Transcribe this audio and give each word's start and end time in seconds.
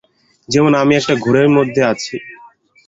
যেমন 0.49 0.71
আমি 0.81 0.93
একটা 0.95 1.13
ঘোরের 1.23 1.47
মধ্যে 1.57 1.81
আছি। 1.83 2.15